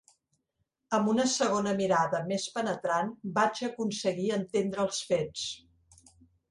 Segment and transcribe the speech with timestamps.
[0.97, 5.51] Amb una segona mirada més penetrant vaig aconseguir entendre els fets.